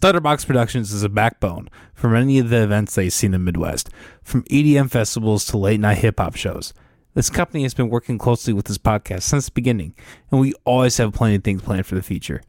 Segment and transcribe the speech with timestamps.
[0.00, 3.38] Stutterbox Productions is a backbone for many of the events that you see in the
[3.40, 3.90] Midwest,
[4.22, 6.72] from EDM festivals to late night hip hop shows.
[7.14, 9.96] This company has been working closely with this podcast since the beginning,
[10.30, 12.42] and we always have plenty of things planned for the future.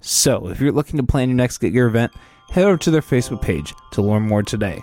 [0.00, 2.10] So, if you're looking to plan your next Get Gear event,
[2.50, 4.82] head over to their Facebook page to learn more today.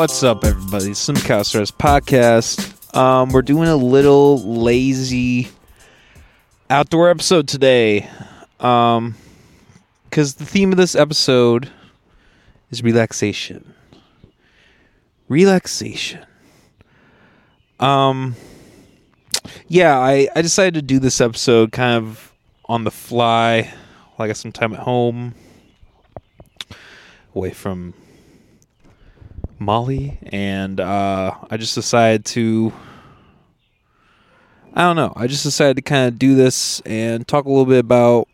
[0.00, 0.94] What's up, everybody?
[0.94, 2.96] Some Stress Podcast.
[2.96, 5.48] Um, we're doing a little lazy
[6.70, 8.08] outdoor episode today.
[8.60, 9.14] Um,
[10.04, 11.70] because the theme of this episode
[12.70, 13.74] is relaxation.
[15.28, 16.24] Relaxation.
[17.78, 18.36] Um,
[19.68, 22.32] yeah, I, I decided to do this episode kind of
[22.64, 23.70] on the fly.
[24.18, 25.34] I got some time at home,
[27.34, 27.92] away from
[29.60, 32.72] Molly, and uh, I just decided to.
[34.74, 35.12] I don't know.
[35.14, 38.28] I just decided to kind of do this and talk a little bit about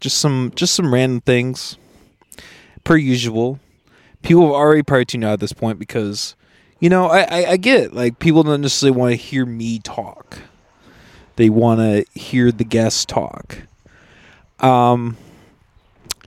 [0.00, 1.76] just some just some random things,
[2.84, 3.58] per usual.
[4.22, 6.34] People have already probably tuned out at this point because,
[6.80, 7.94] you know, I, I, I get it.
[7.94, 10.38] Like people don't necessarily want to hear me talk;
[11.36, 13.58] they want to hear the guest talk.
[14.60, 15.16] Um,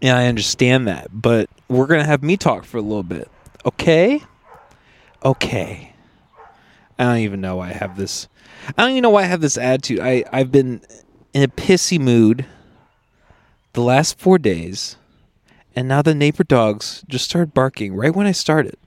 [0.02, 3.30] and I understand that, but we're gonna have me talk for a little bit,
[3.66, 4.22] okay?
[5.24, 5.94] Okay.
[6.98, 8.28] I don't even know why I have this.
[8.78, 10.00] I don't even know why I have this attitude.
[10.00, 10.82] I I've been
[11.34, 12.46] in a pissy mood
[13.74, 14.98] the last four days,
[15.76, 18.78] and now the neighbor dogs just started barking right when I started.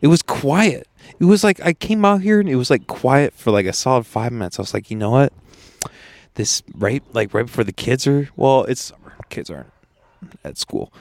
[0.00, 0.88] It was quiet.
[1.20, 3.72] It was like I came out here and it was like quiet for like a
[3.72, 4.58] solid five minutes.
[4.58, 5.32] I was like, you know what?
[6.34, 8.92] This right like right before the kids are well, it's
[9.30, 9.70] kids aren't
[10.42, 10.92] at school.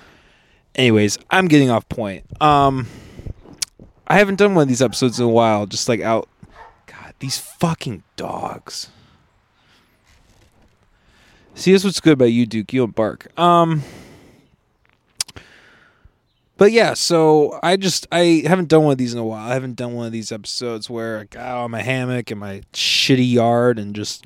[0.76, 2.26] Anyways, I'm getting off point.
[2.42, 2.88] Um
[4.08, 6.28] I haven't done one of these episodes in a while, just like out
[6.86, 8.90] God, these fucking dogs.
[11.56, 12.74] See, this what's good about you, Duke.
[12.74, 13.38] You don't bark.
[13.40, 13.84] Um,
[16.58, 19.50] but yeah, so I just I haven't done one of these in a while.
[19.50, 22.64] I haven't done one of these episodes where I got on my hammock in my
[22.74, 24.26] shitty yard and just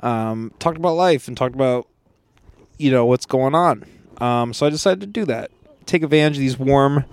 [0.00, 1.88] um, talked about life and talked about
[2.78, 3.84] you know what's going on.
[4.18, 5.50] Um, so I decided to do that.
[5.86, 7.04] Take advantage of these warm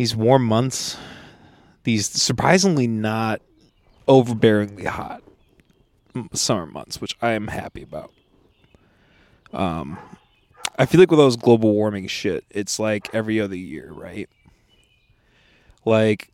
[0.00, 0.96] these warm months.
[1.84, 3.42] These surprisingly not
[4.08, 5.22] overbearingly hot
[6.32, 8.10] summer months, which I am happy about.
[9.52, 9.98] Um,
[10.78, 14.30] I feel like with all those global warming shit, it's like every other year, right?
[15.84, 16.32] Like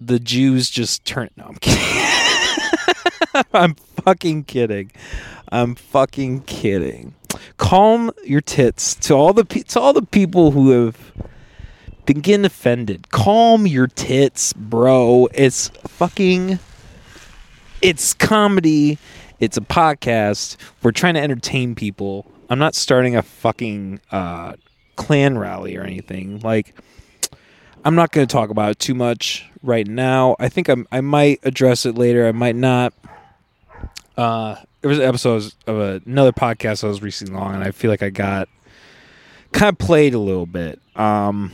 [0.00, 1.30] the Jews just turn.
[1.36, 3.44] No, I'm kidding.
[3.54, 4.90] I'm fucking kidding.
[5.52, 7.14] I'm fucking kidding.
[7.56, 11.12] Calm your tits to all the pe- to all the people who have
[12.06, 13.10] been getting offended.
[13.10, 15.28] Calm your tits, bro.
[15.34, 16.58] It's fucking.
[17.82, 18.98] It's comedy
[19.38, 20.56] it's a podcast.
[20.82, 22.26] We're trying to entertain people.
[22.48, 24.54] I'm not starting a fucking uh,
[24.96, 26.40] Klan rally or anything.
[26.40, 26.74] Like,
[27.84, 30.36] I'm not going to talk about it too much right now.
[30.38, 32.26] I think I'm, I might address it later.
[32.26, 32.94] I might not.
[34.16, 37.90] Uh, there was an episode of another podcast I was recently on, and I feel
[37.90, 38.48] like I got
[39.52, 41.52] kind of played a little bit um,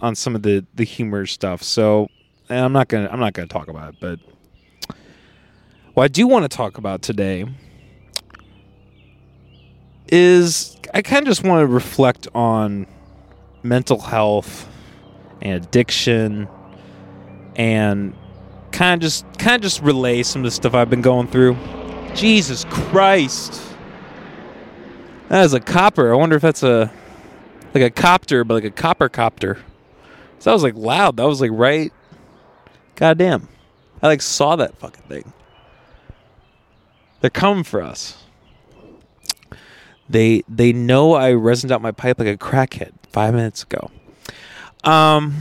[0.00, 1.62] on some of the the humor stuff.
[1.62, 2.08] So,
[2.48, 4.20] I'm not gonna I'm not gonna talk about it, but
[5.94, 7.46] what I do want to talk about today
[10.10, 12.86] is I kind of just want to reflect on
[13.62, 14.68] mental health
[15.42, 16.48] and addiction
[17.56, 18.14] and
[18.72, 21.56] kind of just kind of just relay some of the stuff I've been going through.
[22.14, 23.62] Jesus Christ.
[25.28, 26.12] That is a copper.
[26.12, 26.92] I wonder if that's a
[27.74, 29.58] like a copter, but like a copper copter.
[30.38, 31.16] So that was like loud.
[31.16, 31.92] That was like right.
[32.96, 33.48] Goddamn.
[34.02, 35.32] I like saw that fucking thing.
[37.20, 38.22] They're coming for us.
[40.08, 43.90] They they know I resined out my pipe like a crackhead five minutes ago.
[44.84, 45.36] Um,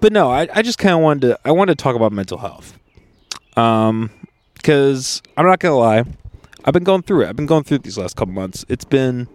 [0.00, 2.38] but no, I, I just kind of wanted to I wanted to talk about mental
[2.38, 2.78] health.
[3.56, 4.10] Um,
[4.54, 6.04] because I'm not gonna lie,
[6.64, 7.28] I've been going through it.
[7.28, 8.64] I've been going through these last couple months.
[8.68, 9.26] It's been,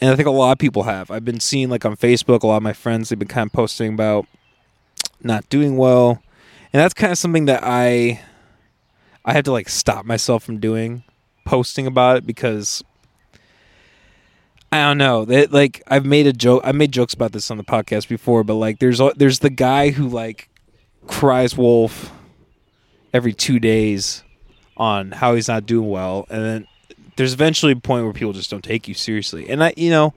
[0.00, 1.10] and I think a lot of people have.
[1.10, 3.52] I've been seeing like on Facebook, a lot of my friends they've been kind of
[3.52, 4.26] posting about
[5.22, 6.22] not doing well,
[6.72, 8.20] and that's kind of something that I
[9.24, 11.04] I had to like stop myself from doing
[11.44, 12.82] posting about it because
[14.72, 15.24] I don't know.
[15.24, 16.62] That like I've made a joke.
[16.64, 19.90] I made jokes about this on the podcast before, but like there's there's the guy
[19.90, 20.48] who like
[21.06, 22.12] cries wolf
[23.12, 24.22] every two days
[24.76, 26.66] on how he's not doing well, and then
[27.20, 29.46] there's eventually a point where people just don't take you seriously.
[29.50, 30.14] And I, you know,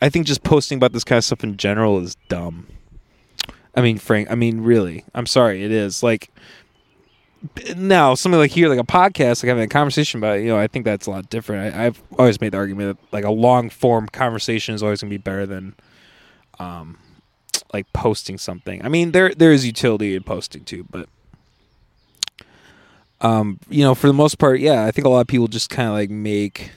[0.00, 2.66] I think just posting about this kind of stuff in general is dumb.
[3.76, 4.30] I mean, Frank.
[4.30, 5.04] I mean, really.
[5.14, 5.62] I'm sorry.
[5.62, 6.30] It is like
[7.76, 10.44] now something like here, like a podcast, like having a conversation about it.
[10.44, 11.74] You know, I think that's a lot different.
[11.74, 15.10] I, I've always made the argument that like a long form conversation is always going
[15.10, 15.74] to be better than,
[16.58, 16.96] um,
[17.74, 18.82] like posting something.
[18.82, 21.06] I mean, there there is utility in posting too, but
[23.20, 25.70] um, you know, for the most part, yeah, I think a lot of people just
[25.70, 26.72] kind of like make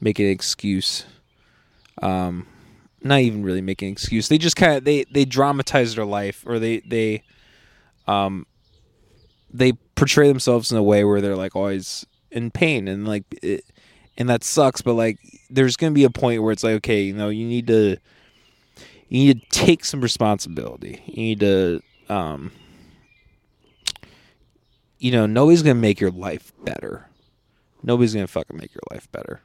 [0.00, 1.04] make an excuse.
[2.02, 2.46] Um,
[3.02, 4.28] not even really make an excuse.
[4.28, 7.22] They just kind of they they dramatize their life, or they they
[8.06, 8.46] um
[9.52, 13.64] they portray themselves in a way where they're like always in pain and like it,
[14.16, 14.82] and that sucks.
[14.82, 15.18] But like,
[15.50, 17.96] there's gonna be a point where it's like, okay, you know, you need to
[19.08, 21.02] you need to take some responsibility.
[21.06, 22.52] You need to um
[25.00, 27.06] you know, nobody's gonna make your life better.
[27.82, 29.40] Nobody's gonna fucking make your life better.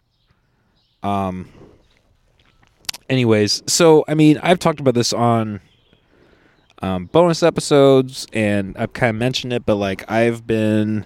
[1.02, 1.50] Um.
[3.10, 5.62] Anyways, so I mean, I've talked about this on
[6.82, 11.06] um, bonus episodes, and I've kind of mentioned it, but like I've been,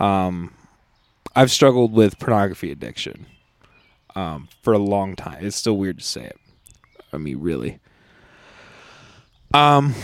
[0.00, 0.52] um,
[1.34, 3.26] I've struggled with pornography addiction
[4.14, 5.44] um, for a long time.
[5.44, 6.38] It's still weird to say it.
[7.12, 7.78] I mean, really.
[9.54, 9.94] Um,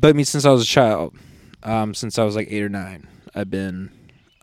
[0.00, 1.14] but I mean, since I was a child,
[1.62, 3.06] um, since I was like eight or nine.
[3.34, 3.90] I've been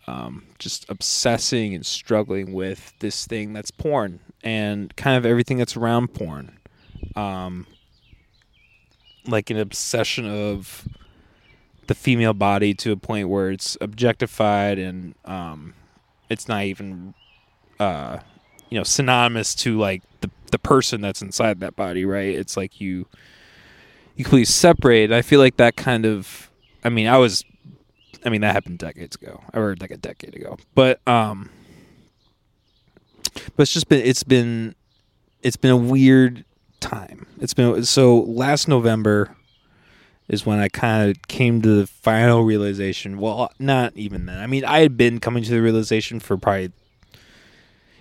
[0.08, 5.78] um, just obsessing and struggling with this thing that's porn and kind of everything that's
[5.78, 6.60] around porn.
[7.16, 7.68] Um,
[9.26, 10.88] like an obsession of
[11.88, 15.74] the female body to a point where it's objectified and um,
[16.30, 17.14] it's not even
[17.80, 18.20] uh,
[18.70, 22.80] you know synonymous to like the the person that's inside that body right it's like
[22.80, 23.08] you
[24.16, 26.52] you completely separate i feel like that kind of
[26.84, 27.44] I mean, I was,
[28.26, 30.58] I mean, that happened decades ago, or like a decade ago.
[30.76, 31.50] But um,
[33.56, 34.76] but it's just been, it's been,
[35.42, 36.46] it's been a weird
[36.80, 37.28] time.
[37.40, 39.36] It's been so last November
[40.28, 43.20] is when I kind of came to the final realization.
[43.20, 44.40] Well, not even then.
[44.40, 46.72] I mean, I had been coming to the realization for probably.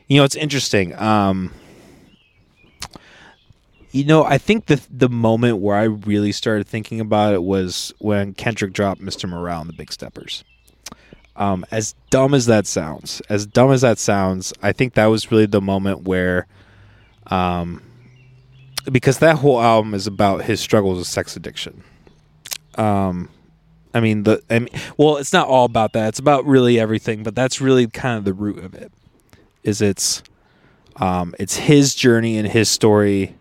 [0.09, 0.95] You know, it's interesting.
[0.97, 1.53] Um,
[3.93, 7.93] you know, I think the the moment where I really started thinking about it was
[7.99, 9.29] when Kendrick dropped Mr.
[9.29, 10.45] Morale and the Big Steppers.
[11.37, 15.31] Um, as dumb as that sounds, as dumb as that sounds, I think that was
[15.31, 16.47] really the moment where,
[17.29, 17.83] um,
[18.91, 21.83] because that whole album is about his struggles with sex addiction.
[22.77, 23.29] Um,
[23.95, 26.09] I mean the I mean, well, it's not all about that.
[26.09, 28.91] It's about really everything, but that's really kind of the root of it.
[29.63, 30.23] Is it's,
[30.97, 33.37] um, it's his journey and his story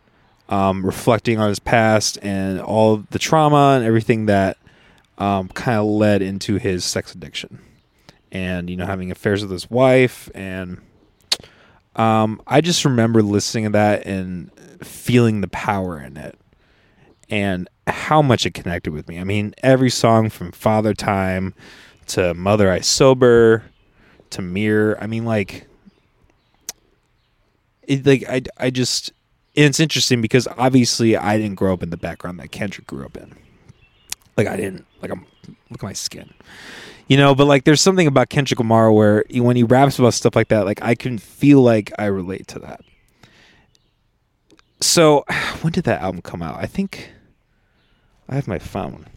[0.52, 4.58] um, reflecting on his past and all the trauma and everything that
[5.18, 7.60] um, kind of led into his sex addiction.
[8.32, 10.80] And you know having affairs with his wife and
[11.98, 14.50] um, i just remember listening to that and
[14.82, 16.40] feeling the power in it
[17.30, 19.20] and how much it connected with me.
[19.20, 21.54] I mean every song from father time
[22.08, 23.64] to mother i sober
[24.30, 25.68] to mirror i mean like
[27.84, 29.12] it like i, I just
[29.56, 33.06] and it's interesting because obviously I didn't grow up in the background that Kendrick grew
[33.06, 33.36] up in.
[34.38, 35.26] Like I didn't like I'm
[35.70, 36.34] look at my skin.
[37.08, 40.14] You know, but like there's something about Kendrick Lamar where he, when he raps about
[40.14, 42.82] stuff like that, like I can feel like I relate to that.
[44.80, 45.26] So,
[45.62, 46.56] when did that album come out?
[46.56, 47.12] I think
[48.30, 49.08] I have my phone.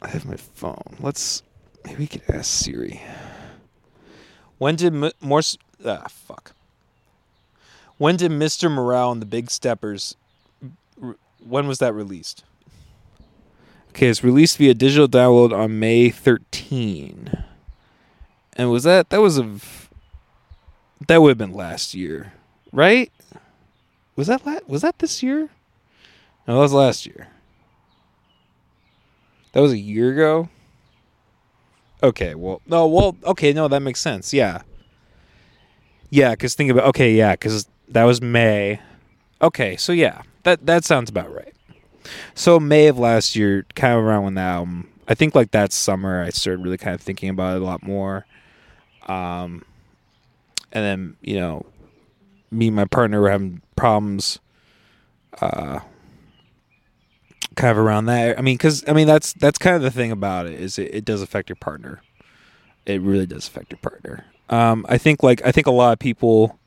[0.00, 0.96] I have my phone.
[0.98, 1.42] Let's
[1.84, 3.00] maybe we could ask Siri.
[4.58, 5.58] When did M- Morse?
[5.84, 6.54] Ah, fuck.
[8.02, 8.68] When did Mr.
[8.68, 10.16] Morale and the Big Steppers?
[11.38, 12.42] When was that released?
[13.90, 17.44] Okay, it's released via digital download on May 13.
[18.54, 19.48] And was that that was a
[21.06, 22.32] that would have been last year,
[22.72, 23.12] right?
[24.16, 25.50] Was that la- was that this year?
[26.48, 27.28] No, that was last year.
[29.52, 30.48] That was a year ago.
[32.02, 34.34] Okay, well, no, well, okay, no, that makes sense.
[34.34, 34.62] Yeah,
[36.10, 38.80] yeah, because think about okay, yeah, because that was May.
[39.40, 41.54] Okay, so yeah, that that sounds about right.
[42.34, 45.72] So May of last year, kind of around when the album, I think like that
[45.72, 48.26] summer, I started really kind of thinking about it a lot more.
[49.06, 49.64] Um,
[50.72, 51.66] and then you know,
[52.50, 54.38] me and my partner were having problems.
[55.40, 55.80] Uh,
[57.54, 58.38] kind of around that.
[58.38, 60.94] I mean, because I mean that's that's kind of the thing about it is it,
[60.94, 62.02] it does affect your partner.
[62.86, 64.24] It really does affect your partner.
[64.48, 66.58] Um, I think like I think a lot of people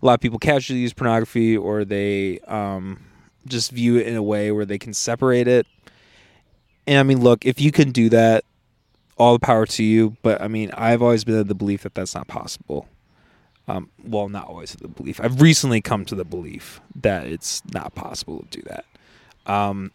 [0.00, 3.00] a lot of people casually use pornography or they um,
[3.46, 5.66] just view it in a way where they can separate it.
[6.86, 8.44] And I mean, look, if you can do that,
[9.20, 10.16] all the power to you.
[10.22, 12.88] But I mean, I've always been of the belief that that's not possible.
[13.68, 15.20] Um, well, not always the belief.
[15.20, 18.84] I've recently come to the belief that it's not possible to do that.
[19.46, 19.92] Um,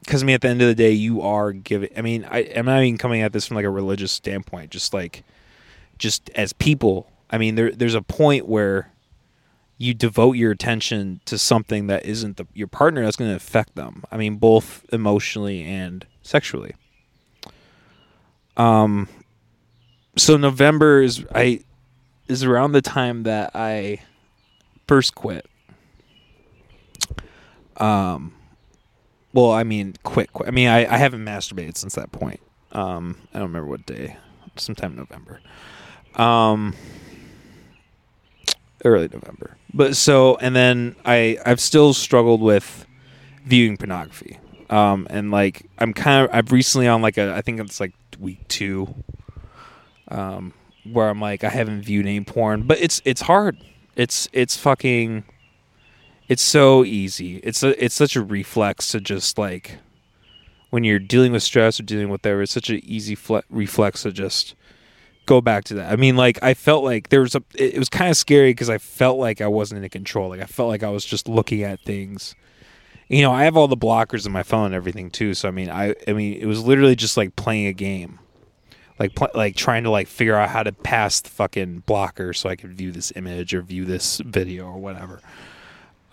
[0.00, 1.90] because I mean, at the end of the day, you are giving.
[1.96, 4.70] I mean, I am not even coming at this from like a religious standpoint.
[4.70, 5.22] Just like,
[5.98, 7.06] just as people.
[7.32, 8.92] I mean, there there's a point where
[9.78, 13.74] you devote your attention to something that isn't the, your partner that's going to affect
[13.74, 14.04] them.
[14.12, 16.74] I mean, both emotionally and sexually.
[18.56, 19.08] Um.
[20.16, 21.64] So November is I
[22.28, 24.02] is around the time that I
[24.86, 25.46] first quit.
[27.78, 28.34] Um
[29.32, 30.48] well, I mean, quick, quick.
[30.48, 32.40] I mean, I, I haven't masturbated since that point.
[32.72, 34.16] Um, I don't remember what day.
[34.56, 35.40] Sometime in November.
[36.16, 36.74] Um,
[38.84, 39.56] early November.
[39.72, 42.86] But so, and then I I've still struggled with
[43.44, 44.38] viewing pornography.
[44.70, 47.92] Um, and like I'm kind of I've recently on like a I think it's like
[48.18, 48.94] week two.
[50.08, 50.52] Um,
[50.90, 53.58] where I'm like I haven't viewed any porn, but it's it's hard.
[53.96, 55.24] It's it's fucking
[56.28, 57.36] it's so easy.
[57.38, 59.78] It's a it's such a reflex to just like
[60.70, 62.42] when you're dealing with stress or dealing with whatever.
[62.42, 64.54] It's such an easy fle- reflex to just
[65.26, 65.92] go back to that.
[65.92, 67.42] I mean, like I felt like there was a.
[67.54, 70.30] It was kind of scary because I felt like I wasn't in control.
[70.30, 72.34] Like I felt like I was just looking at things.
[73.08, 75.34] You know, I have all the blockers in my phone and everything too.
[75.34, 78.18] So I mean, I I mean, it was literally just like playing a game,
[78.98, 82.48] like pl- like trying to like figure out how to pass the fucking blocker so
[82.48, 85.20] I could view this image or view this video or whatever.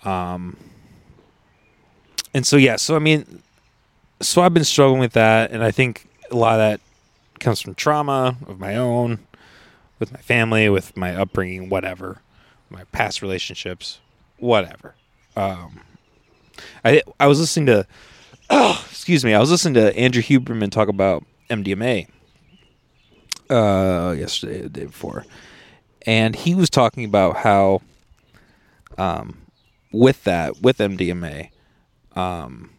[0.04, 0.58] Um,
[2.34, 3.42] and so yeah, so I mean,
[4.22, 6.82] so I've been struggling with that, and I think a lot of that
[7.40, 9.20] comes from trauma of my own,
[10.00, 12.22] with my family, with my upbringing, whatever,
[12.70, 14.00] my past relationships,
[14.38, 14.96] whatever.
[15.36, 15.82] Um,
[16.84, 17.88] I I was listening to,
[18.50, 22.08] oh, excuse me, I was listening to Andrew Huberman talk about MDMA.
[23.50, 25.26] Uh, yesterday, the day before,
[26.06, 27.82] and he was talking about how,
[29.00, 29.40] um,
[29.92, 31.50] with that with MDMA,
[32.16, 32.70] um,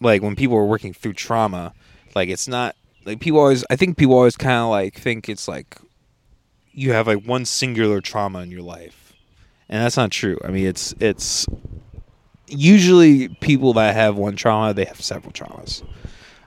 [0.00, 1.72] like when people are working through trauma,
[2.14, 3.64] like it's not like people always.
[3.70, 5.76] I think people always kind of like think it's like
[6.72, 9.14] you have like one singular trauma in your life,
[9.68, 10.38] and that's not true.
[10.44, 11.46] I mean, it's it's
[12.48, 15.82] usually people that have one trauma they have several traumas.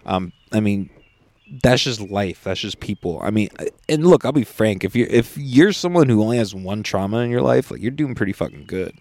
[0.05, 0.89] Um, I mean,
[1.63, 2.43] that's just life.
[2.43, 3.19] That's just people.
[3.21, 3.49] I mean,
[3.89, 4.83] and look, I'll be frank.
[4.83, 7.91] If you if you're someone who only has one trauma in your life, like you're
[7.91, 8.97] doing pretty fucking good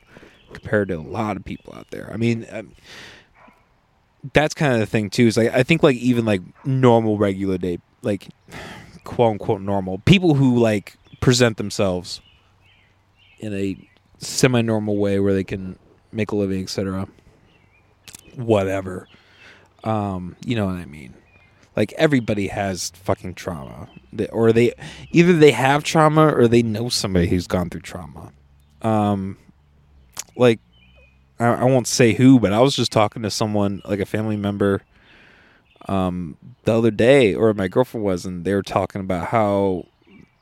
[0.52, 2.10] compared to a lot of people out there.
[2.12, 2.72] I mean, um,
[4.32, 5.26] that's kind of the thing too.
[5.26, 8.28] Is like I think like even like normal regular day, like
[9.04, 12.20] quote unquote normal people who like present themselves
[13.38, 13.76] in a
[14.18, 15.78] semi-normal way where they can
[16.12, 17.06] make a living, etc.
[18.36, 19.08] Whatever,
[19.84, 21.14] um, you know what I mean.
[21.76, 23.88] Like everybody has fucking trauma,
[24.30, 24.72] or they
[25.10, 28.32] either they have trauma or they know somebody who's gone through trauma.
[28.80, 29.38] Um,
[30.36, 30.60] like
[31.38, 34.36] I, I won't say who, but I was just talking to someone like a family
[34.36, 34.82] member
[35.86, 39.84] um the other day or my girlfriend was and they were talking about how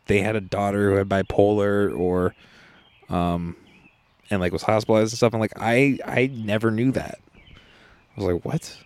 [0.06, 2.32] they had a daughter who had bipolar or
[3.08, 3.56] um
[4.30, 7.18] and like was hospitalized and stuff and like I I never knew that.
[8.16, 8.78] I was like, "What?"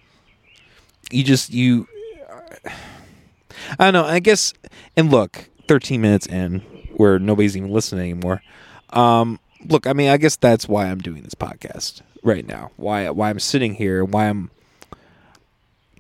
[1.11, 1.89] You just you
[3.79, 4.05] I don't know.
[4.05, 4.55] I guess
[4.97, 6.61] and look, 13 minutes in
[6.97, 8.43] where nobody's even listening anymore.
[8.91, 12.71] Um look, I mean, I guess that's why I'm doing this podcast right now.
[12.77, 14.51] Why why I'm sitting here, why I'm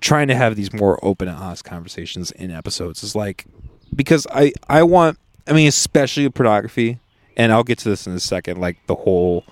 [0.00, 3.46] trying to have these more open and honest conversations in episodes is like
[3.94, 7.00] because I I want I mean especially pornography
[7.36, 9.44] and I'll get to this in a second like the whole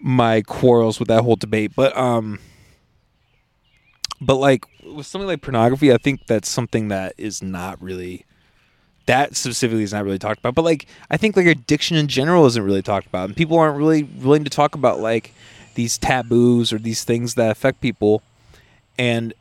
[0.00, 2.38] my quarrels with that whole debate but um
[4.20, 8.24] but like with something like pornography I think that's something that is not really
[9.06, 10.54] that specifically is not really talked about.
[10.54, 13.78] But like I think like addiction in general isn't really talked about, and people aren't
[13.78, 15.32] really willing to talk about like
[15.74, 18.22] these taboos or these things that affect people.
[18.98, 19.34] And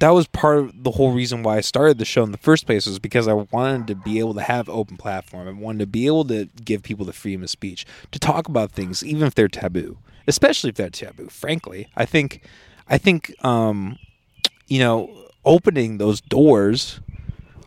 [0.00, 2.66] that was part of the whole reason why I started the show in the first
[2.66, 5.46] place was because I wanted to be able to have open platform.
[5.46, 8.72] I wanted to be able to give people the freedom of speech to talk about
[8.72, 11.28] things, even if they're taboo, especially if they're taboo.
[11.28, 12.42] Frankly, I think,
[12.88, 13.98] I think, um,
[14.66, 17.00] you know, opening those doors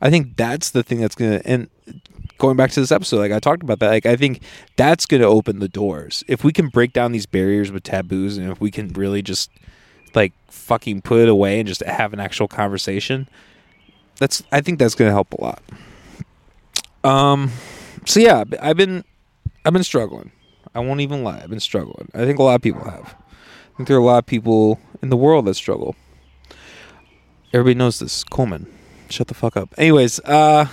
[0.02, 1.70] I think that's the thing that's gonna and
[2.38, 4.42] going back to this episode, like I talked about that, like I think
[4.76, 6.24] that's gonna open the doors.
[6.28, 9.52] If we can break down these barriers with taboos and if we can really just
[10.16, 13.30] like fucking put it away and just have an actual conversation,
[14.18, 15.62] that's I think that's gonna help a lot.
[17.04, 17.52] Um
[18.06, 19.04] so yeah, I've been
[19.66, 20.32] I've been struggling.
[20.74, 22.10] I won't even lie, I've been struggling.
[22.14, 23.16] I think a lot of people have.
[23.74, 25.96] I think there are a lot of people in the world that struggle.
[27.54, 28.24] Everybody knows this.
[28.24, 28.68] Coleman.
[29.10, 29.74] Shut the fuck up.
[29.78, 30.68] Anyways, uh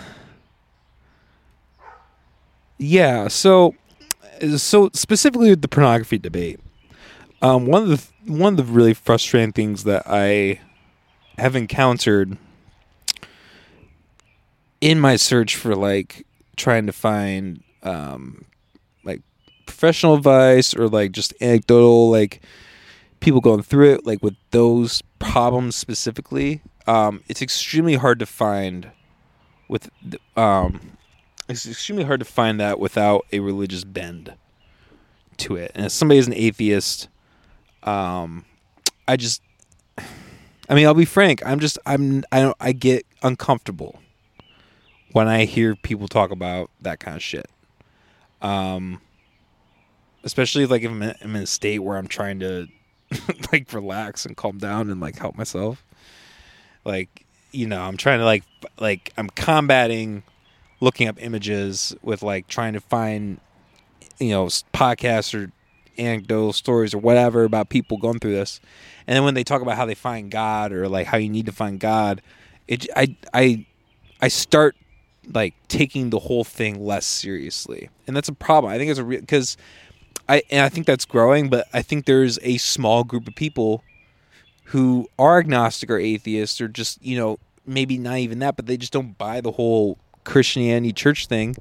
[2.79, 3.75] Yeah, so
[4.57, 6.61] so specifically with the pornography debate,
[7.41, 10.61] um, one of the one of the really frustrating things that I
[11.39, 12.37] have encountered
[14.81, 16.27] in my search for like
[16.57, 18.45] trying to find um,
[19.05, 19.23] like
[19.65, 22.43] professional advice or like just anecdotal like
[23.21, 28.91] people going through it like with those problems specifically um, it's extremely hard to find
[29.69, 29.91] with
[30.37, 30.97] um,
[31.49, 34.35] it's extremely hard to find that without a religious bend
[35.37, 37.09] to it and if somebody is an atheist
[37.83, 38.45] um,
[39.07, 39.43] i just
[40.69, 44.01] i mean i'll be frank i'm just i'm i don't i get uncomfortable
[45.17, 47.49] when I hear people talk about that kind of shit.
[48.43, 49.01] Um,
[50.25, 52.69] especially like if I'm in a state where I'm trying to
[53.51, 55.83] like relax and calm down and like help myself.
[56.87, 58.45] Like, you know, I'm trying to like
[58.79, 60.23] like I'm combating
[60.81, 63.41] looking up images with like trying to find
[64.19, 65.51] you know podcasts or
[65.99, 68.61] anecdotal stories or whatever about people going through this.
[69.07, 71.47] And then when they talk about how they find God or like how you need
[71.47, 72.23] to find God,
[72.69, 73.67] it I I
[74.21, 74.77] I start
[75.33, 78.73] like taking the whole thing less seriously, and that's a problem.
[78.73, 79.57] I think it's a real because
[80.29, 83.83] I and I think that's growing, but I think there's a small group of people
[84.67, 88.77] who are agnostic or atheist or just you know maybe not even that, but they
[88.77, 91.57] just don't buy the whole Christianity church thing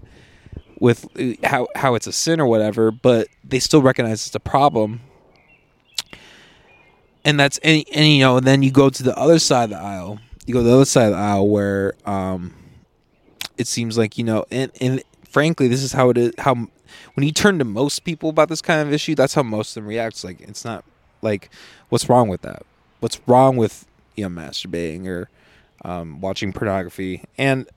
[0.80, 4.40] with uh, how how it's a sin or whatever, but they still recognize it's a
[4.40, 5.02] problem.
[7.24, 9.70] And that's and, and you know, and then you go to the other side of
[9.72, 10.20] the aisle.
[10.46, 12.54] You go to the other side of the aisle where um,
[13.58, 16.34] it seems like you know, and and frankly, this is how it is.
[16.38, 19.76] How when you turn to most people about this kind of issue, that's how most
[19.76, 20.16] of them react.
[20.16, 20.86] It's like it's not
[21.22, 21.50] like
[21.90, 22.64] what's wrong with that?
[23.06, 23.86] What's wrong with
[24.16, 25.30] you know masturbating or
[25.84, 27.24] um, watching pornography?
[27.38, 27.70] And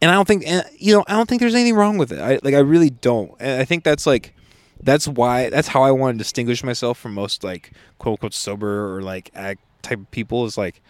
[0.00, 0.46] and I don't think
[0.78, 2.20] you know I don't think there's anything wrong with it.
[2.20, 3.32] I like I really don't.
[3.38, 4.34] And I think that's like
[4.82, 8.96] that's why that's how I want to distinguish myself from most like quote unquote sober
[8.96, 10.80] or like act type of people is like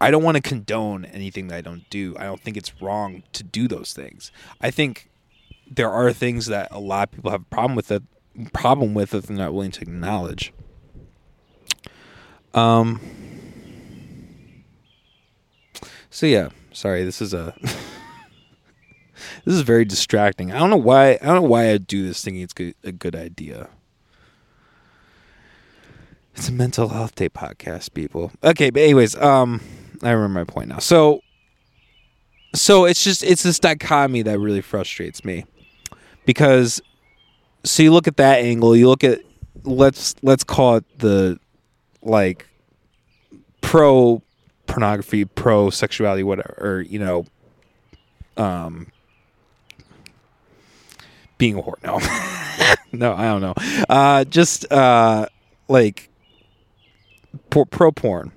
[0.00, 2.14] I don't want to condone anything that I don't do.
[2.20, 4.30] I don't think it's wrong to do those things.
[4.60, 5.10] I think
[5.68, 8.04] there are things that a lot of people have a problem with it
[8.52, 10.52] problem with if they're not willing to acknowledge.
[12.54, 13.00] Um
[16.10, 17.54] so yeah, sorry, this is a
[19.44, 20.52] this is very distracting.
[20.52, 22.92] I don't know why I don't know why I do this thinking it's good, a
[22.92, 23.68] good idea.
[26.34, 28.32] It's a mental health day podcast, people.
[28.42, 29.60] Okay, but anyways, um
[30.02, 30.78] I remember my point now.
[30.78, 31.20] So
[32.54, 35.44] so it's just it's this dichotomy that really frustrates me.
[36.26, 36.80] Because
[37.64, 39.20] so you look at that angle, you look at
[39.64, 41.38] let's let's call it the
[42.02, 42.46] like
[43.60, 44.22] pro
[44.66, 47.26] pornography, pro sexuality, whatever, or you know,
[48.36, 48.86] um,
[51.38, 51.82] being a whore.
[51.82, 51.98] No,
[52.92, 53.54] no, I don't know.
[53.88, 55.26] Uh, just uh,
[55.68, 56.08] like
[57.50, 58.32] pro porn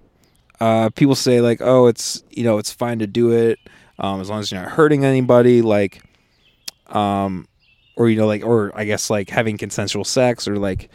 [0.63, 3.59] uh, people say like, oh, it's you know, it's fine to do it
[3.99, 6.01] um, as long as you're not hurting anybody, like,
[6.87, 7.49] um,
[7.97, 10.89] or you know, like, or I guess like having consensual sex, or like,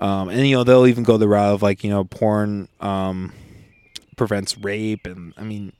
[0.00, 3.32] um, and you know, they'll even go the route of like, you know, porn um,
[4.16, 5.72] prevents rape, and I mean,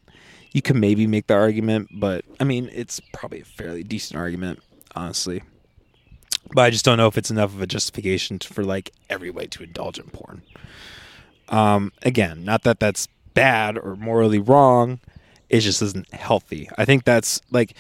[0.53, 4.61] you can maybe make the argument, but I mean, it's probably a fairly decent argument,
[4.95, 5.43] honestly.
[6.55, 9.63] But I just don't know if it's enough of a justification for like everybody to
[9.65, 10.43] indulge in porn.
[11.51, 15.01] Um, again, not that that's bad or morally wrong.
[15.49, 16.69] It just isn't healthy.
[16.77, 17.75] I think that's like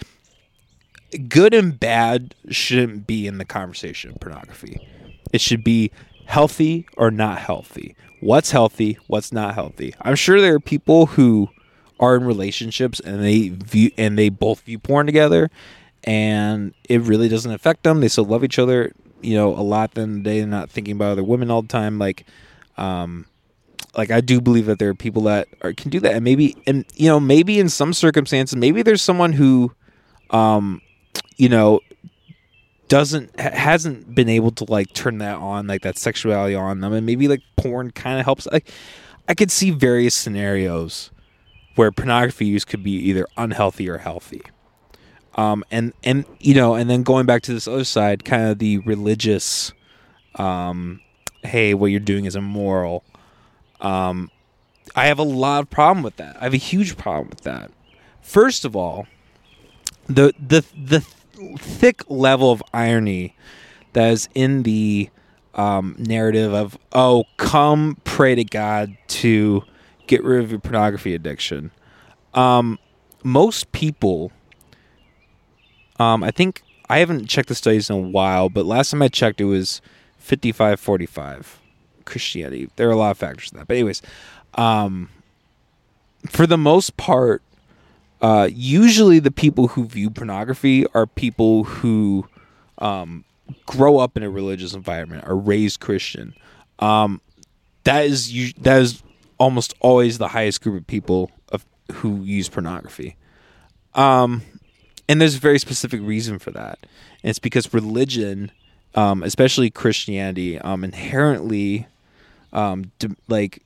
[1.28, 4.86] good and bad shouldn't be in the conversation of pornography.
[5.32, 5.90] It should be
[6.28, 7.96] healthy or not healthy.
[8.20, 8.98] What's healthy?
[9.06, 9.94] What's not healthy?
[10.02, 11.48] I'm sure there are people who
[11.98, 15.50] are in relationships and they view and they both view porn together
[16.04, 18.00] and it really doesn't affect them.
[18.00, 21.24] They still love each other, you know, a lot than they're not thinking about other
[21.24, 21.98] women all the time.
[21.98, 22.26] Like,
[22.76, 23.24] um,
[23.96, 26.56] like I do believe that there are people that are, can do that, and maybe
[26.66, 29.72] and you know maybe in some circumstances, maybe there's someone who,
[30.30, 30.82] um,
[31.36, 31.80] you know,
[32.88, 37.06] doesn't hasn't been able to like turn that on, like that sexuality on them, and
[37.06, 38.46] maybe like porn kind of helps.
[38.46, 38.70] Like
[39.28, 41.10] I could see various scenarios
[41.74, 44.42] where pornography use could be either unhealthy or healthy.
[45.34, 48.58] Um, and and you know, and then going back to this other side, kind of
[48.58, 49.72] the religious,
[50.34, 51.00] um,
[51.44, 53.04] hey, what you're doing is immoral
[53.80, 54.30] um,
[54.94, 56.36] I have a lot of problem with that.
[56.40, 57.70] I have a huge problem with that.
[58.20, 59.06] First of all,
[60.06, 61.06] the the the
[61.58, 63.36] thick level of irony
[63.92, 65.10] that is in the
[65.54, 69.62] um, narrative of oh, come pray to God to
[70.06, 71.70] get rid of your pornography addiction.
[72.34, 72.78] Um,
[73.24, 74.30] most people,
[75.98, 79.08] um, I think I haven't checked the studies in a while, but last time I
[79.08, 79.80] checked, it was
[80.18, 81.60] 55 45
[82.04, 82.70] Christianity.
[82.76, 83.68] There are a lot of factors in that.
[83.68, 84.00] But, anyways,
[84.54, 85.10] um,
[86.28, 87.42] for the most part,
[88.20, 92.26] uh, usually the people who view pornography are people who
[92.78, 93.24] um,
[93.66, 96.34] grow up in a religious environment, are raised Christian.
[96.78, 97.20] Um,
[97.84, 99.02] that is that is
[99.38, 103.16] almost always the highest group of people of who use pornography.
[103.94, 104.42] Um,
[105.08, 106.78] and there's a very specific reason for that.
[107.22, 108.50] And it's because religion,
[108.94, 111.86] um, especially Christianity, um, inherently,
[112.52, 113.62] um, di- like,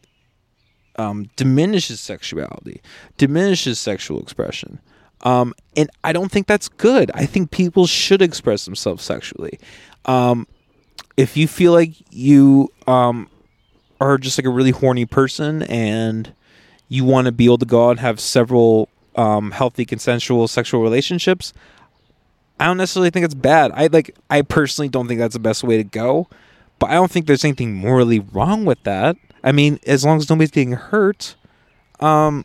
[0.96, 2.80] um, diminishes sexuality,
[3.16, 4.80] diminishes sexual expression.
[5.22, 7.10] Um, and I don't think that's good.
[7.14, 9.58] I think people should express themselves sexually.
[10.04, 10.46] Um,
[11.16, 13.28] if you feel like you um,
[14.00, 16.32] are just like a really horny person and
[16.88, 20.82] you want to be able to go out and have several um, healthy consensual sexual
[20.82, 21.52] relationships,
[22.58, 23.70] I don't necessarily think it's bad.
[23.74, 26.28] I like I personally don't think that's the best way to go,
[26.78, 29.16] but I don't think there's anything morally wrong with that.
[29.44, 31.36] I mean, as long as nobody's getting hurt,
[32.00, 32.44] um,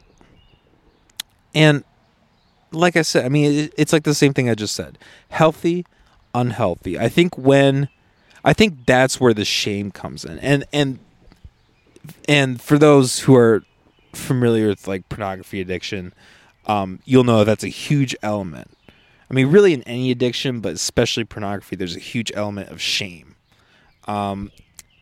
[1.54, 1.84] and
[2.72, 4.98] like I said, I mean, it's like the same thing I just said:
[5.30, 5.86] healthy,
[6.34, 7.00] unhealthy.
[7.00, 7.90] I think when,
[8.44, 11.00] I think that's where the shame comes in, and and
[12.28, 13.64] and for those who are
[14.14, 16.14] familiar with like pornography addiction,
[16.66, 18.72] um, you'll know that's a huge element.
[19.30, 23.36] I mean, really in any addiction, but especially pornography, there's a huge element of shame.
[24.08, 24.52] Um,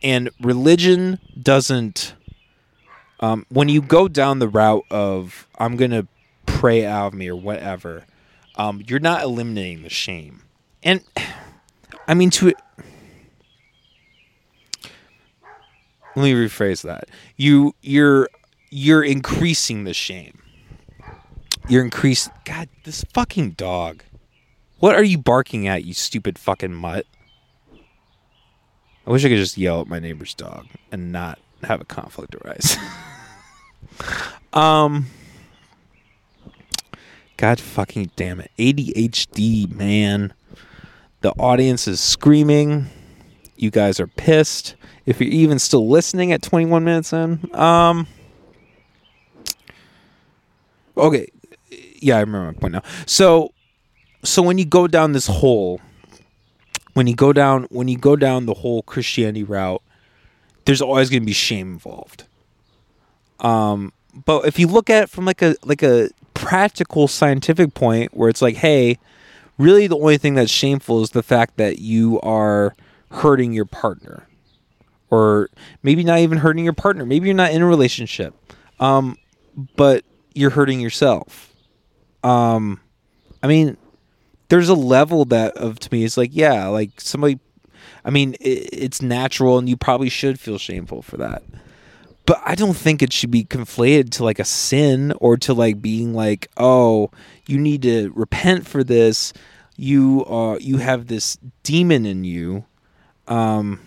[0.02, 2.14] and religion doesn't.
[3.20, 6.06] Um, when you go down the route of I'm gonna
[6.44, 8.04] pray out of me or whatever,
[8.56, 10.42] um, you're not eliminating the shame.
[10.82, 11.02] And
[12.08, 12.52] I mean to
[16.14, 17.08] let me rephrase that.
[17.36, 18.28] You you're
[18.70, 20.42] you're increasing the shame.
[21.68, 24.02] You're increasing God, this fucking dog.
[24.78, 27.06] What are you barking at, you stupid fucking mutt?
[29.06, 32.34] I wish I could just yell at my neighbor's dog and not have a conflict
[32.34, 32.76] arise.
[34.52, 35.06] um
[37.36, 38.50] God fucking damn it.
[38.58, 40.32] ADHD, man.
[41.20, 42.86] The audience is screaming.
[43.56, 44.74] You guys are pissed.
[45.04, 48.06] If you're even still listening at 21 minutes in, um
[50.96, 51.28] Okay.
[52.00, 52.82] Yeah, I remember my point now.
[53.06, 53.52] So
[54.24, 55.80] so when you go down this hole,
[56.96, 59.82] when you go down when you go down the whole Christianity route,
[60.64, 62.24] there's always going to be shame involved.
[63.40, 63.92] Um
[64.24, 68.30] but if you look at it from like a like a practical scientific point where
[68.30, 68.98] it's like, hey,
[69.58, 72.74] really the only thing that's shameful is the fact that you are
[73.10, 74.26] hurting your partner.
[75.10, 75.50] Or
[75.82, 77.04] maybe not even hurting your partner.
[77.04, 78.34] Maybe you're not in a relationship.
[78.80, 79.18] Um,
[79.76, 80.02] but
[80.34, 81.52] you're hurting yourself.
[82.24, 82.80] Um,
[83.42, 83.76] I mean,
[84.48, 87.38] there's a level that of to me is like, yeah, like somebody.
[88.04, 91.42] I mean, it, it's natural, and you probably should feel shameful for that
[92.26, 95.80] but I don't think it should be conflated to like a sin or to like
[95.80, 97.10] being like, oh,
[97.46, 99.32] you need to repent for this.
[99.76, 102.64] You uh you have this demon in you.
[103.28, 103.80] Um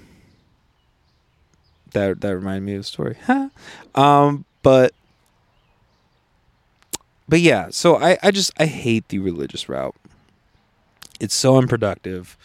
[1.91, 3.17] that that reminded me of a story.
[3.95, 4.93] um but
[7.28, 9.95] but yeah, so I, I just I hate the religious route.
[11.19, 12.38] It's so unproductive.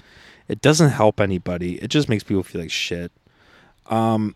[0.49, 1.77] It doesn't help anybody.
[1.77, 3.13] It just makes people feel like shit.
[3.87, 4.35] Um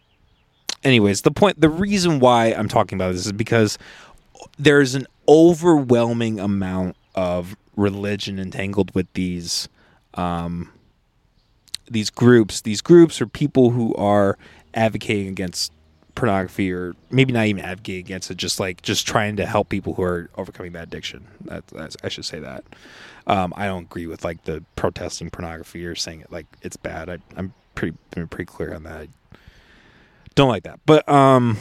[0.85, 3.79] anyways, the point, the reason why I'm talking about this is because
[4.59, 9.69] there's an overwhelming amount of religion entangled with these,
[10.15, 10.73] um,
[11.91, 12.61] these groups.
[12.61, 14.39] These groups are people who are
[14.75, 15.73] advocating against
[16.19, 19.95] pornography, or maybe not even advocating against it, just like just trying to help people
[19.95, 21.27] who are overcoming that addiction.
[21.43, 22.65] That, that's, I should say that.
[23.27, 27.09] Um, I don't agree with like the protesting pornography or saying it like it's bad.
[27.09, 29.03] I, I'm pretty pretty clear on that.
[29.03, 29.09] I
[30.35, 30.81] Don't like that.
[30.85, 31.57] But um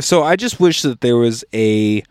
[0.00, 2.02] so I just wish that there was a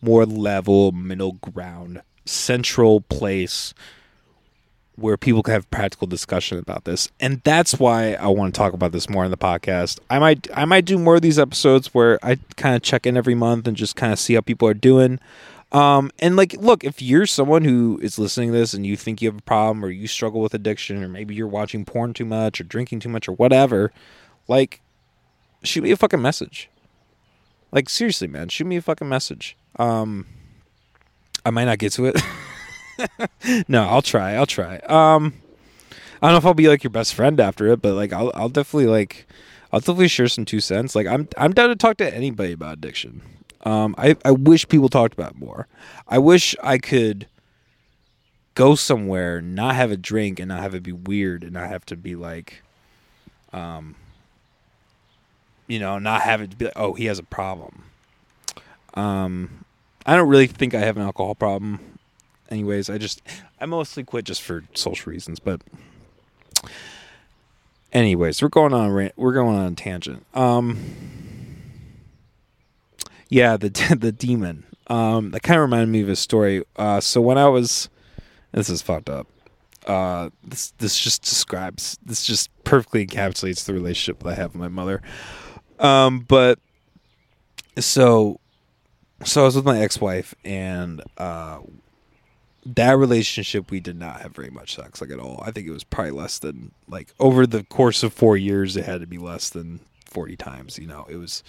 [0.00, 3.74] more level middle ground central place
[4.96, 7.10] where people can have practical discussion about this.
[7.18, 9.98] And that's why i want to talk about this more in the podcast.
[10.08, 13.16] I might i might do more of these episodes where i kind of check in
[13.16, 15.18] every month and just kind of see how people are doing.
[15.72, 19.20] Um, and like look if you're someone who is listening to this and you think
[19.20, 22.24] you have a problem or you struggle with addiction or maybe you're watching porn too
[22.24, 23.92] much or drinking too much or whatever
[24.46, 24.80] like
[25.64, 26.68] shoot me a fucking message.
[27.72, 29.56] Like seriously man shoot me a fucking message.
[29.76, 30.26] Um
[31.44, 32.20] i might not get to it
[33.68, 35.34] no i'll try i'll try um
[36.22, 38.30] i don't know if i'll be like your best friend after it but like i'll,
[38.34, 39.26] I'll definitely like
[39.72, 42.74] i'll definitely share some two cents like i'm i'm down to talk to anybody about
[42.74, 43.22] addiction
[43.64, 45.66] um, I, I wish people talked about more.
[46.06, 47.26] I wish I could
[48.54, 51.86] go somewhere, not have a drink, and not have it be weird, and not have
[51.86, 52.62] to be like,
[53.52, 53.96] um,
[55.66, 57.84] you know, not have it be like, oh, he has a problem.
[58.92, 59.64] Um,
[60.04, 61.80] I don't really think I have an alcohol problem.
[62.54, 63.20] Anyways, I just
[63.60, 65.60] I mostly quit just for social reasons, but
[67.92, 70.24] anyways, we're going on we're going on a tangent.
[70.34, 70.78] Um,
[73.28, 74.62] yeah, the the demon.
[74.86, 76.62] Um, that kind of reminded me of a story.
[76.76, 77.88] Uh, so when I was,
[78.52, 79.26] this is fucked up.
[79.84, 84.60] Uh, this this just describes this just perfectly encapsulates the relationship that I have with
[84.60, 85.02] my mother.
[85.80, 86.60] Um, but
[87.78, 88.38] so
[89.24, 91.58] so I was with my ex-wife and uh
[92.66, 95.42] that relationship we did not have very much sex like at all.
[95.44, 98.84] I think it was probably less than like over the course of 4 years it
[98.84, 101.06] had to be less than 40 times, you know.
[101.08, 101.42] It was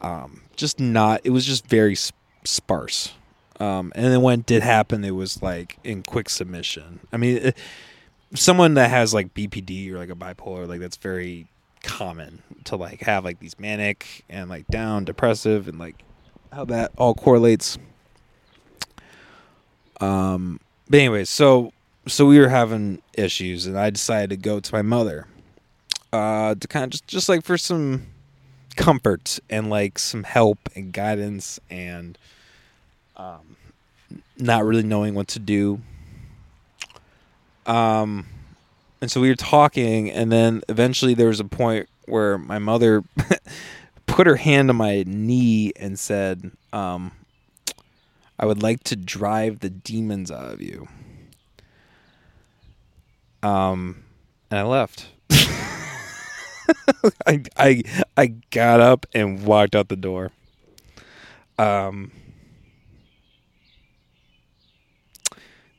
[0.00, 3.12] um just not it was just very sp- sparse.
[3.58, 7.00] Um and then when it did happen it was like in quick submission.
[7.12, 7.56] I mean it,
[8.34, 11.46] someone that has like BPD or like a bipolar like that's very
[11.82, 16.02] common to like have like these manic and like down depressive and like
[16.52, 17.78] how that all correlates
[20.02, 21.72] um but anyways so
[22.06, 25.26] so we were having issues and i decided to go to my mother
[26.12, 28.06] uh to kind of just just like for some
[28.76, 32.18] comfort and like some help and guidance and
[33.16, 33.56] um
[34.38, 35.80] not really knowing what to do.
[37.66, 38.26] Um
[39.00, 43.02] and so we were talking and then eventually there was a point where my mother
[44.06, 47.12] put her hand on my knee and said um
[48.42, 50.88] i would like to drive the demons out of you.
[53.42, 54.02] Um
[54.50, 55.06] and i left.
[57.26, 57.82] I, I
[58.16, 60.32] i got up and walked out the door.
[61.58, 62.10] Um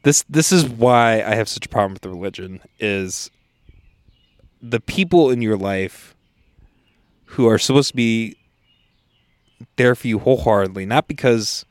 [0.03, 3.29] this this is why I have such a problem with the religion is
[4.61, 6.15] the people in your life
[7.25, 8.37] who are supposed to be
[9.75, 11.65] there for you wholeheartedly, not because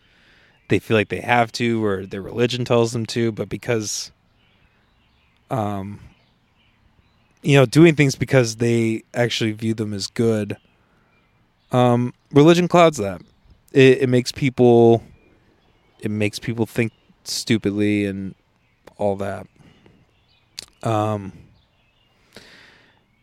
[0.72, 4.10] they feel like they have to or their religion tells them to, but because
[5.50, 6.00] um
[7.42, 10.56] you know, doing things because they actually view them as good.
[11.70, 13.22] Um religion clouds that.
[13.72, 15.02] It, it makes people
[16.00, 16.92] it makes people think
[17.24, 18.34] stupidly and
[18.98, 19.46] all that.
[20.82, 21.32] Um,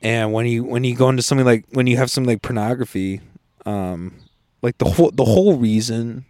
[0.02, 3.22] and when you when you go into something like when you have something like pornography,
[3.66, 4.14] um,
[4.62, 6.26] like the whole the whole reason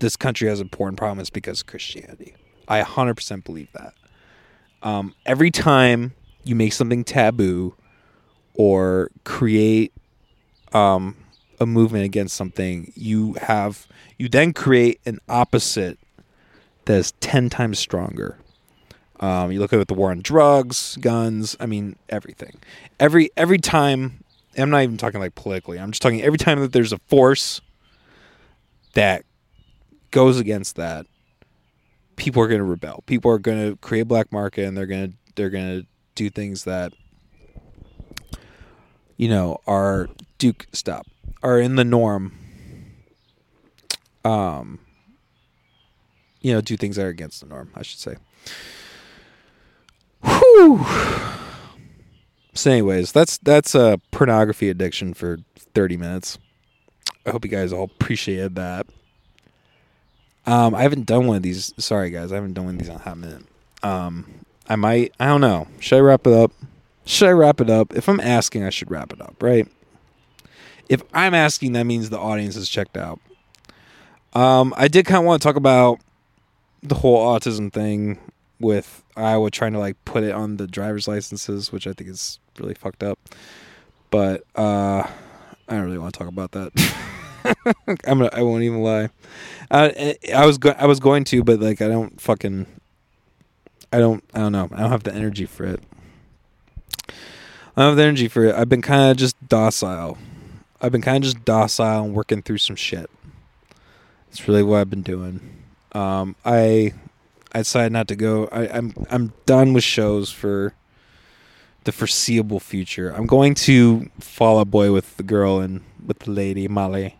[0.00, 2.34] this country has a porn problem because of Christianity.
[2.68, 3.94] I 100% believe that.
[4.82, 7.74] Um, every time you make something taboo
[8.54, 9.92] or create
[10.72, 11.16] um,
[11.58, 13.86] a movement against something, you have
[14.18, 15.98] you then create an opposite
[16.86, 18.38] that is 10 times stronger.
[19.18, 22.58] Um, you look at the war on drugs, guns, I mean everything.
[22.98, 24.24] Every every time
[24.56, 25.78] I'm not even talking like politically.
[25.78, 27.60] I'm just talking every time that there's a force
[28.94, 29.24] that
[30.10, 31.06] goes against that,
[32.16, 33.02] people are going to rebel.
[33.06, 36.28] People are going to create black market and they're going to they're going to do
[36.28, 36.92] things that
[39.16, 41.06] you know are Duke stop
[41.42, 42.32] are in the norm
[44.24, 44.80] um
[46.40, 48.16] you know, do things that are against the norm, I should say.
[50.24, 50.84] Whew.
[52.54, 55.38] So, anyways, that's that's a pornography addiction for
[55.74, 56.38] thirty minutes.
[57.24, 58.86] I hope you guys all appreciated that.
[60.46, 61.74] Um, I haven't done one of these.
[61.78, 63.44] Sorry, guys, I haven't done one of these in a hot minute.
[63.82, 64.26] Um,
[64.68, 65.12] I might.
[65.20, 65.68] I don't know.
[65.80, 66.52] Should I wrap it up?
[67.04, 67.94] Should I wrap it up?
[67.94, 69.66] If I'm asking, I should wrap it up, right?
[70.88, 73.20] If I'm asking, that means the audience is checked out.
[74.32, 76.00] Um, I did kind of want to talk about
[76.82, 78.18] the whole autism thing
[78.58, 82.38] with Iowa trying to like put it on the driver's licenses, which I think is
[82.58, 83.18] really fucked up.
[84.10, 85.12] But uh, I
[85.68, 86.72] don't really want to talk about that.
[87.86, 89.10] I'm gonna, I won't even lie.
[89.70, 92.66] I, I was go- I was going to, but like I don't fucking
[93.92, 94.68] I don't I don't know.
[94.72, 95.82] I don't have the energy for it.
[97.08, 98.54] I don't have the energy for it.
[98.54, 100.18] I've been kind of just docile.
[100.80, 103.10] I've been kind of just docile and working through some shit.
[104.30, 105.40] It's really what I've been doing.
[105.92, 106.94] Um, I
[107.52, 108.48] I decided not to go.
[108.52, 110.74] I, I'm I'm done with shows for
[111.84, 113.10] the foreseeable future.
[113.10, 117.16] I'm going to Fall Out Boy with the girl and with the lady Molly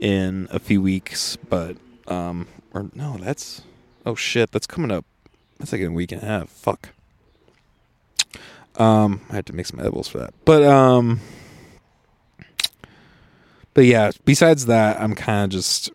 [0.00, 1.76] in a few weeks, but
[2.08, 3.62] um, or no, that's
[4.04, 5.04] oh shit, that's coming up.
[5.58, 6.48] That's like a week and a half.
[6.48, 6.90] Fuck.
[8.76, 11.20] Um, I had to make some edibles for that, but um,
[13.74, 14.10] but yeah.
[14.24, 15.90] Besides that, I'm kind of just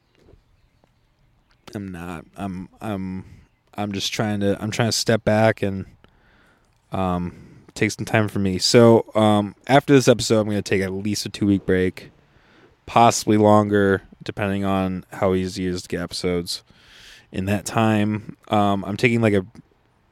[1.74, 2.26] I'm not.
[2.38, 3.26] I'm I'm
[3.76, 5.86] I'm just trying to I'm trying to step back and
[6.92, 8.58] um take some time for me.
[8.60, 12.12] So um after this episode, I'm going to take at least a two week break,
[12.86, 16.64] possibly longer, depending on how easy it is to get episodes.
[17.32, 19.46] In that time, um, I'm taking like a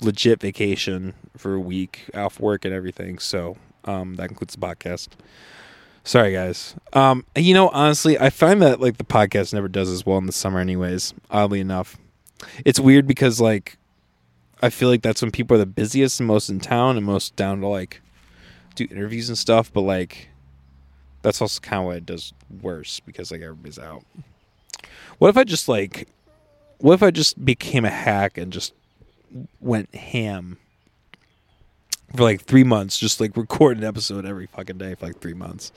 [0.01, 3.19] legit vacation for a week off work and everything.
[3.19, 5.09] So um, that includes the podcast.
[6.03, 6.75] Sorry, guys.
[6.91, 10.25] Um, you know, honestly, I find that like the podcast never does as well in
[10.25, 11.13] the summer, anyways.
[11.31, 11.97] Oddly enough,
[12.65, 13.77] it's weird because like
[14.61, 17.35] I feel like that's when people are the busiest and most in town and most
[17.35, 18.01] down to like
[18.75, 19.71] do interviews and stuff.
[19.71, 20.29] But like,
[21.23, 24.03] that's also kind of why it does worse because like everybody's out.
[25.17, 26.07] What if I just like,
[26.77, 28.73] what if I just became a hack and just
[29.59, 30.57] went ham
[32.15, 35.33] for like three months, just like record an episode every fucking day for like three
[35.33, 35.71] months,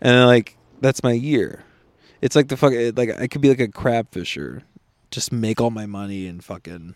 [0.00, 1.62] and like that's my year.
[2.20, 4.62] It's like the fuck, like I could be like a crab fisher,
[5.10, 6.94] just make all my money and fucking.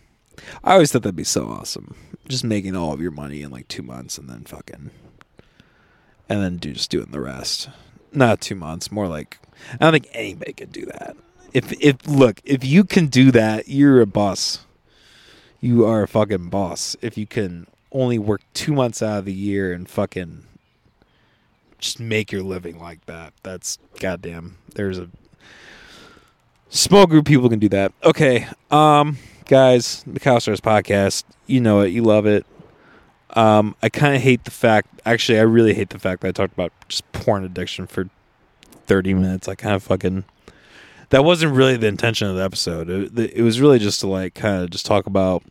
[0.65, 1.95] I always thought that'd be so awesome,
[2.29, 4.91] just making all of your money in like two months and then fucking,
[6.29, 7.69] and then do just doing the rest.
[8.13, 9.39] Not two months, more like
[9.75, 11.17] I don't think anybody could do that.
[11.53, 14.65] If if look, if you can do that, you're a boss
[15.61, 19.33] you are a fucking boss if you can only work two months out of the
[19.33, 20.45] year and fucking
[21.79, 23.33] just make your living like that.
[23.43, 24.59] That's goddamn.
[24.75, 25.09] There's a
[26.69, 27.93] small group of people can do that.
[28.05, 31.25] Okay, um, guys, the Cow podcast.
[31.47, 31.89] You know it.
[31.89, 32.47] You love it.
[33.35, 34.89] Um, I kind of hate the fact.
[35.05, 38.09] Actually, I really hate the fact that I talked about just porn addiction for
[38.87, 39.49] thirty minutes.
[39.49, 40.25] I kind of fucking
[41.11, 42.89] that wasn't really the intention of the episode.
[42.89, 45.43] It, it was really just to like kind of just talk about,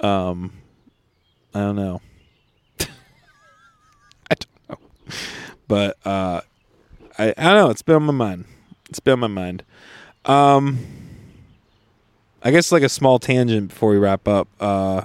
[0.00, 0.52] um,
[1.54, 2.00] I don't know,
[2.80, 4.78] I don't know,
[5.68, 6.40] but uh,
[7.18, 7.70] I I don't know.
[7.70, 8.44] It's been on my mind.
[8.88, 9.64] It's been on my mind.
[10.24, 10.78] Um,
[12.42, 14.48] I guess like a small tangent before we wrap up.
[14.60, 15.02] Uh,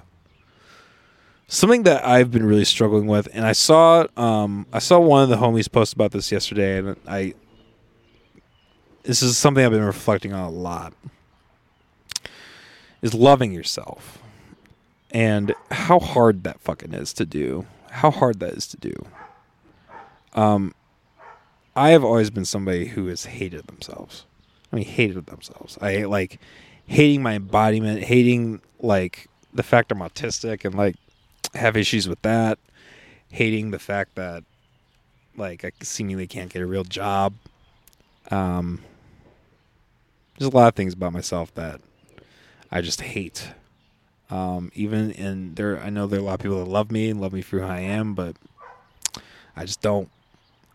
[1.49, 5.29] something that I've been really struggling with, and I saw um I saw one of
[5.29, 7.33] the homies post about this yesterday, and I
[9.03, 10.93] this is something I've been reflecting on a lot
[13.01, 14.19] is loving yourself
[15.12, 17.65] and how hard that fucking is to do.
[17.89, 18.93] How hard that is to do.
[20.33, 20.75] Um,
[21.75, 24.25] I have always been somebody who has hated themselves.
[24.71, 25.77] I mean, hated themselves.
[25.81, 26.39] I hate like
[26.85, 30.95] hating my embodiment, hating like the fact I'm autistic and like
[31.53, 32.59] have issues with that,
[33.31, 34.43] hating the fact that
[35.35, 37.33] like I seemingly can't get a real job.
[38.31, 38.81] Um,
[40.38, 41.81] there's a lot of things about myself that
[42.71, 43.49] I just hate.
[44.29, 47.09] Um, even in there, I know there are a lot of people that love me
[47.09, 48.35] and love me for who I am, but
[49.55, 50.09] I just don't.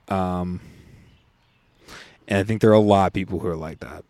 [0.08, 0.60] Um,
[2.26, 4.04] and I think there are a lot of people who are like that.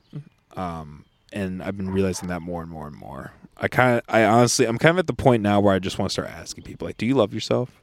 [0.57, 3.33] Um, and I've been realizing that more and more and more.
[3.57, 5.99] I kind of, I honestly, I'm kind of at the point now where I just
[5.99, 7.81] want to start asking people, like, do you love yourself?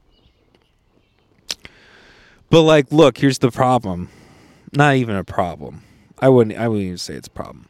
[2.50, 4.10] But like, look, here's the problem.
[4.74, 5.84] Not even a problem.
[6.20, 6.58] I wouldn't.
[6.58, 7.68] I wouldn't even say it's a problem.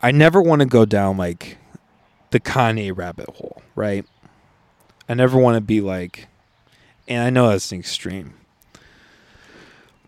[0.00, 1.58] I never want to go down like
[2.30, 4.06] the Kanye rabbit hole, right?
[5.08, 6.28] I never want to be like,
[7.08, 8.34] and I know that's an extreme,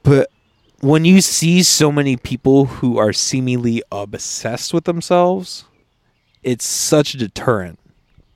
[0.02, 0.30] but
[0.80, 5.64] when you see so many people who are seemingly obsessed with themselves,
[6.42, 7.78] it's such a deterrent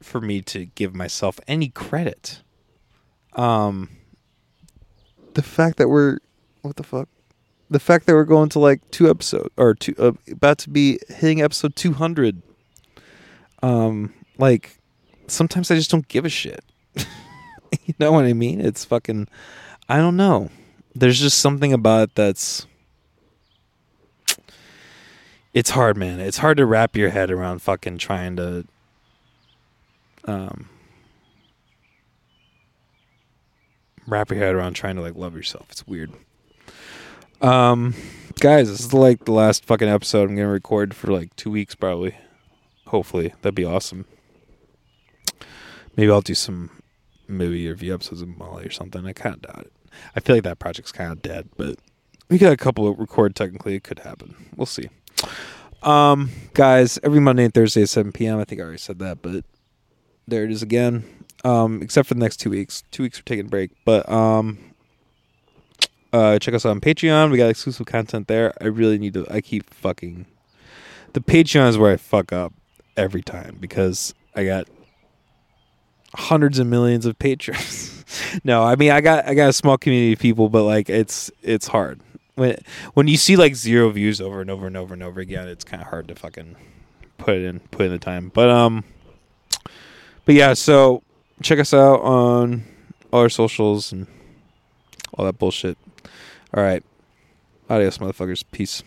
[0.02, 2.42] for me to give myself any credit.
[3.34, 3.90] Um,
[5.34, 6.18] the fact that we're
[6.62, 7.08] what the fuck?
[7.70, 10.98] The fact that we're going to like two episodes or two uh, about to be
[11.08, 12.42] hitting episode 200
[13.62, 14.78] um like
[15.26, 16.64] sometimes i just don't give a shit.
[17.86, 18.60] You know what i mean?
[18.60, 19.26] It's fucking
[19.88, 20.50] i don't know.
[20.94, 22.66] There's just something about it that's
[25.54, 28.66] it's hard man it's hard to wrap your head around fucking trying to
[30.24, 30.68] um
[34.06, 36.12] wrap your head around trying to like love yourself it's weird
[37.44, 37.94] um,
[38.40, 41.74] guys, this is like the last fucking episode I'm gonna record for like two weeks,
[41.74, 42.16] probably.
[42.86, 44.06] Hopefully, that'd be awesome.
[45.94, 46.70] Maybe I'll do some
[47.28, 49.04] movie review episodes of Molly or something.
[49.06, 49.72] I kind of doubt it.
[50.16, 51.76] I feel like that project's kind of dead, but
[52.30, 53.36] we got a couple of record.
[53.36, 54.34] Technically, it could happen.
[54.56, 54.88] We'll see.
[55.82, 58.38] Um, guys, every Monday and Thursday at 7 p.m.
[58.38, 59.44] I think I already said that, but
[60.26, 61.04] there it is again.
[61.44, 62.82] Um, except for the next two weeks.
[62.90, 64.58] Two weeks we're taking a break, but um,
[66.10, 67.30] uh, check us out on Patreon.
[67.30, 68.54] We got exclusive content there.
[68.62, 69.26] I really need to.
[69.30, 70.24] I keep fucking.
[71.12, 72.54] The Patreon is where I fuck up
[72.96, 74.68] every time because I got
[76.14, 78.04] hundreds of millions of patrons.
[78.44, 81.30] no, I mean I got I got a small community of people, but like it's
[81.42, 82.00] it's hard
[82.34, 82.56] when
[82.94, 85.48] when you see like zero views over and over and over and over again.
[85.48, 86.56] It's kind of hard to fucking
[87.18, 88.30] put it in put in the time.
[88.34, 88.84] But um,
[90.24, 90.54] but yeah.
[90.54, 91.02] So
[91.42, 92.64] check us out on
[93.12, 94.06] all our socials and
[95.14, 95.78] all that bullshit.
[96.52, 96.82] All right,
[97.68, 98.44] adios, motherfuckers.
[98.50, 98.82] Peace.